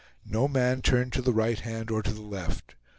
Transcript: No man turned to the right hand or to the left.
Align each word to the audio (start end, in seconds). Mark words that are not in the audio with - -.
No 0.25 0.47
man 0.47 0.81
turned 0.81 1.13
to 1.13 1.21
the 1.21 1.31
right 1.31 1.59
hand 1.59 1.91
or 1.91 2.01
to 2.01 2.11
the 2.11 2.23
left. 2.23 2.73